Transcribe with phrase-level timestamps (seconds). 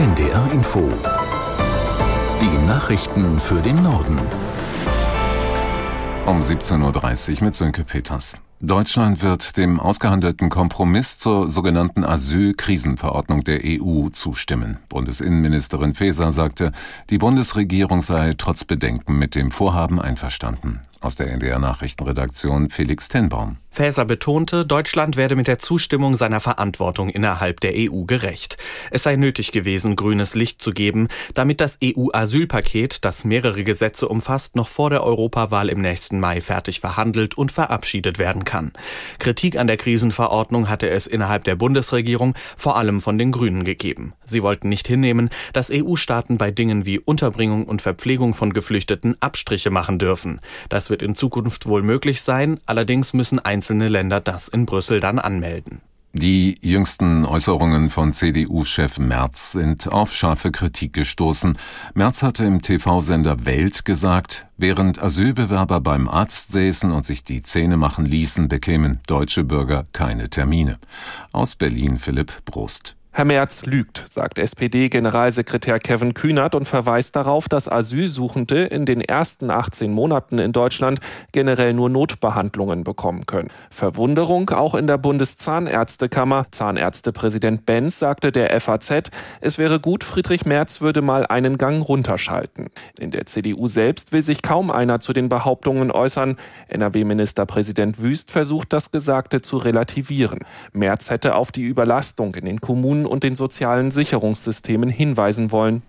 [0.00, 0.90] NDR Info.
[2.40, 4.18] Die Nachrichten für den Norden.
[6.24, 8.38] Um 17.30 Uhr mit Sönke Peters.
[8.62, 14.78] Deutschland wird dem ausgehandelten Kompromiss zur sogenannten Asyl-Krisenverordnung der EU zustimmen.
[14.88, 16.72] Bundesinnenministerin Faeser sagte,
[17.10, 20.80] die Bundesregierung sei trotz Bedenken mit dem Vorhaben einverstanden.
[21.02, 23.56] Aus der NDR Nachrichtenredaktion Felix Tenbaum.
[23.72, 28.58] Faeser betonte, Deutschland werde mit der Zustimmung seiner Verantwortung innerhalb der EU gerecht.
[28.90, 34.56] Es sei nötig gewesen, grünes Licht zu geben, damit das EU-Asylpaket, das mehrere Gesetze umfasst,
[34.56, 38.72] noch vor der Europawahl im nächsten Mai fertig verhandelt und verabschiedet werden kann.
[39.20, 44.12] Kritik an der Krisenverordnung hatte es innerhalb der Bundesregierung vor allem von den Grünen gegeben.
[44.26, 49.70] Sie wollten nicht hinnehmen, dass EU-Staaten bei Dingen wie Unterbringung und Verpflegung von Geflüchteten Abstriche
[49.70, 50.40] machen dürfen.
[50.68, 55.18] Das wird in Zukunft wohl möglich sein, allerdings müssen einzelne Länder das in Brüssel dann
[55.18, 55.80] anmelden.
[56.12, 61.56] Die jüngsten Äußerungen von CDU-Chef Merz sind auf scharfe Kritik gestoßen.
[61.94, 67.76] Merz hatte im TV-Sender Welt gesagt, während Asylbewerber beim Arzt säßen und sich die Zähne
[67.76, 70.80] machen ließen, bekämen deutsche Bürger keine Termine.
[71.30, 72.96] Aus Berlin Philipp Brust.
[73.12, 79.50] Herr Merz lügt, sagt SPD-Generalsekretär Kevin Kühnert und verweist darauf, dass Asylsuchende in den ersten
[79.50, 81.00] 18 Monaten in Deutschland
[81.32, 83.48] generell nur Notbehandlungen bekommen können.
[83.68, 86.46] Verwunderung auch in der Bundeszahnärztekammer.
[86.52, 92.68] Zahnärztepräsident Benz sagte der FAZ, es wäre gut, Friedrich Merz würde mal einen Gang runterschalten.
[93.00, 96.36] In der CDU selbst will sich kaum einer zu den Behauptungen äußern.
[96.68, 100.38] NRW-Ministerpräsident Wüst versucht, das Gesagte zu relativieren.
[100.72, 105.82] Merz hätte auf die Überlastung in den Kommunen Kommunen und den sozialen Sicherungssystemen hinweisen wollen.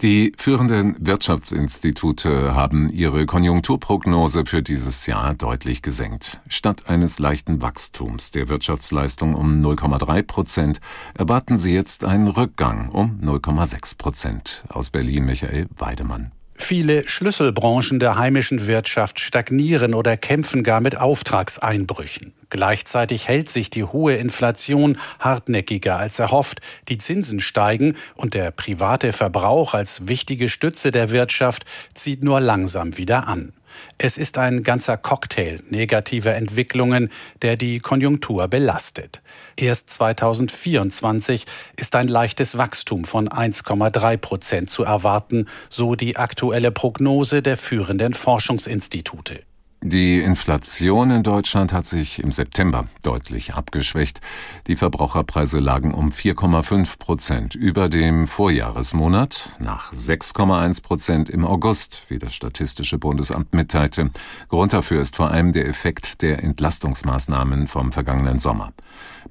[0.00, 6.40] Die führenden Wirtschaftsinstitute haben ihre Konjunkturprognose für dieses Jahr deutlich gesenkt.
[6.48, 10.80] Statt eines leichten Wachstums der Wirtschaftsleistung um 0,3 Prozent
[11.14, 14.64] erwarten sie jetzt einen Rückgang um 0,6 Prozent.
[14.68, 16.32] Aus Berlin Michael Weidemann.
[16.54, 22.32] Viele Schlüsselbranchen der heimischen Wirtschaft stagnieren oder kämpfen gar mit Auftragseinbrüchen.
[22.52, 29.14] Gleichzeitig hält sich die hohe Inflation hartnäckiger als erhofft, die Zinsen steigen und der private
[29.14, 31.64] Verbrauch als wichtige Stütze der Wirtschaft
[31.94, 33.54] zieht nur langsam wieder an.
[33.96, 37.08] Es ist ein ganzer Cocktail negativer Entwicklungen,
[37.40, 39.22] der die Konjunktur belastet.
[39.56, 41.46] Erst 2024
[41.78, 48.12] ist ein leichtes Wachstum von 1,3 Prozent zu erwarten, so die aktuelle Prognose der führenden
[48.12, 49.40] Forschungsinstitute.
[49.84, 54.20] Die Inflation in Deutschland hat sich im September deutlich abgeschwächt.
[54.68, 62.20] Die Verbraucherpreise lagen um 4,5 Prozent über dem Vorjahresmonat, nach 6,1 Prozent im August, wie
[62.20, 64.10] das Statistische Bundesamt mitteilte.
[64.48, 68.72] Grund dafür ist vor allem der Effekt der Entlastungsmaßnahmen vom vergangenen Sommer.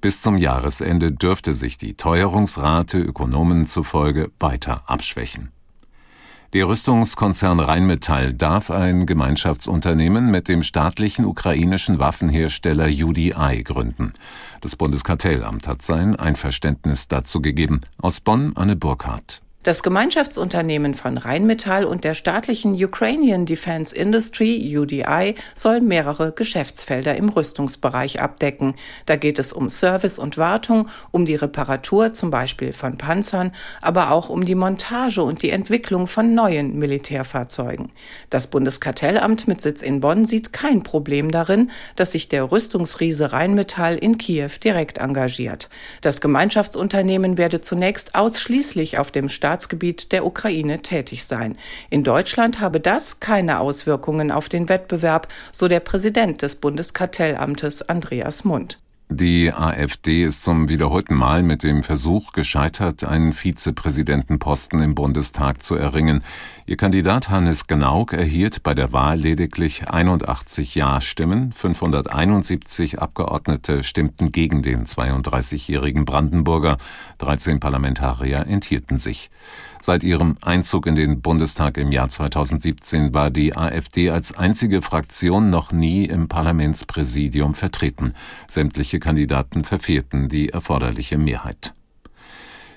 [0.02, 5.54] Bis zum Jahresende dürfte sich die Teuerungsrate Ökonomen zufolge weiter abschwächen.
[6.54, 14.12] Der Rüstungskonzern Rheinmetall darf ein Gemeinschaftsunternehmen mit dem staatlichen ukrainischen Waffenhersteller UDI gründen.
[14.60, 17.80] Das Bundeskartellamt hat sein Einverständnis dazu gegeben.
[18.02, 19.42] Aus Bonn Anne Burkhardt.
[19.64, 27.30] Das Gemeinschaftsunternehmen von Rheinmetall und der staatlichen Ukrainian Defense Industry UDI soll mehrere Geschäftsfelder im
[27.30, 28.74] Rüstungsbereich abdecken.
[29.06, 33.52] Da geht es um Service und Wartung, um die Reparatur zum Beispiel von Panzern,
[33.82, 37.92] aber auch um die Montage und die Entwicklung von neuen Militärfahrzeugen.
[38.32, 43.96] Das Bundeskartellamt mit Sitz in Bonn sieht kein Problem darin, dass sich der Rüstungsriese Rheinmetall
[43.96, 45.70] in Kiew direkt engagiert.
[46.02, 51.58] Das Gemeinschaftsunternehmen werde zunächst ausschließlich auf dem Staat Staatsgebiet der Ukraine tätig sein.
[51.90, 58.46] In Deutschland habe das keine Auswirkungen auf den Wettbewerb, so der Präsident des Bundeskartellamtes Andreas
[58.46, 58.80] Mund.
[59.14, 65.76] Die AfD ist zum wiederholten Mal mit dem Versuch gescheitert, einen Vizepräsidentenposten im Bundestag zu
[65.76, 66.24] erringen.
[66.66, 74.62] Ihr Kandidat Hannes Gnauk erhielt bei der Wahl lediglich 81 Ja-Stimmen, 571 Abgeordnete stimmten gegen
[74.62, 76.78] den 32-jährigen Brandenburger,
[77.18, 79.30] 13 Parlamentarier enthielten sich.
[79.84, 85.50] Seit ihrem Einzug in den Bundestag im Jahr 2017 war die AfD als einzige Fraktion
[85.50, 88.14] noch nie im Parlamentspräsidium vertreten.
[88.48, 91.74] Sämtliche Kandidaten verfehlten die erforderliche Mehrheit.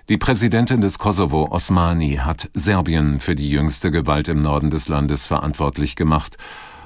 [0.08, 5.26] Die Präsidentin des Kosovo, Osmani, hat Serbien für die jüngste Gewalt im Norden des Landes
[5.26, 6.38] verantwortlich gemacht.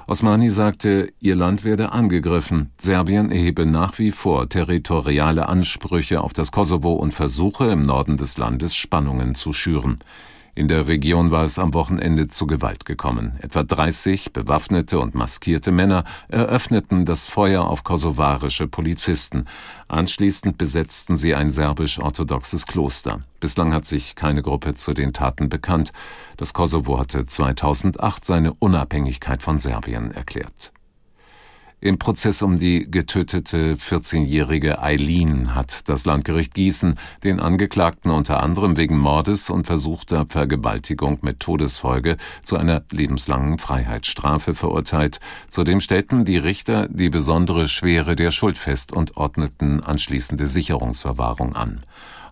[0.09, 2.71] Osmani sagte, ihr Land werde angegriffen.
[2.79, 8.39] Serbien erhebe nach wie vor territoriale Ansprüche auf das Kosovo und versuche im Norden des
[8.39, 9.99] Landes Spannungen zu schüren.
[10.55, 13.39] In der Region war es am Wochenende zu Gewalt gekommen.
[13.41, 19.45] Etwa 30 bewaffnete und maskierte Männer eröffneten das Feuer auf kosovarische Polizisten.
[19.87, 23.23] Anschließend besetzten sie ein serbisch-orthodoxes Kloster.
[23.41, 25.93] Bislang hat sich keine Gruppe zu den Taten bekannt.
[26.37, 30.73] Das Kosovo hatte 2008 seine Unabhängigkeit von Serbien erklärt.
[31.81, 38.77] Im Prozess um die getötete 14-jährige Eileen hat das Landgericht Gießen den Angeklagten unter anderem
[38.77, 45.21] wegen Mordes und versuchter Vergewaltigung mit Todesfolge zu einer lebenslangen Freiheitsstrafe verurteilt.
[45.51, 51.83] Zudem stellten die Richter die besondere Schwere der Schuld fest und ordneten anschließende Sicherungsverwahrung an.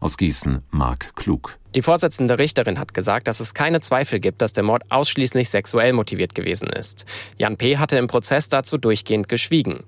[0.01, 1.57] Aus Gießen Mark Klug.
[1.77, 5.93] Die Vorsitzende Richterin hat gesagt, dass es keine Zweifel gibt, dass der Mord ausschließlich sexuell
[5.93, 7.05] motiviert gewesen ist.
[7.37, 7.77] Jan P.
[7.77, 9.85] hatte im Prozess dazu durchgehend geschwiegen.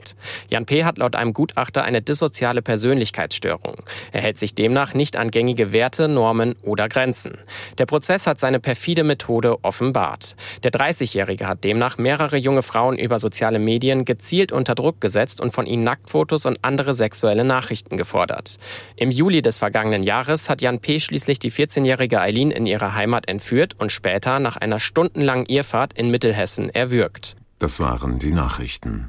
[0.51, 0.85] Jan P.
[0.85, 3.77] hat laut einem Gutachter eine dissoziale Persönlichkeitsstörung.
[4.13, 7.39] Er hält sich demnach nicht an gängige Werte, Normen oder Grenzen.
[7.79, 10.37] Der Prozess hat seine perfide Methode offenbart.
[10.65, 15.53] Der 30-Jährige hat demnach mehrere junge Frauen über soziale Medien gezielt unter Druck gesetzt und
[15.53, 18.59] von ihnen Nacktfotos und andere sexuelle Nachrichten gefordert.
[18.97, 21.01] Im Juli des vergangenen Jahres hat Jan P.
[21.01, 25.93] schließlich die 14 14-jährige Eileen in ihrer Heimat entführt und später nach einer stundenlangen Irrfahrt
[25.93, 27.37] in Mittelhessen erwürgt.
[27.59, 29.09] Das waren die Nachrichten.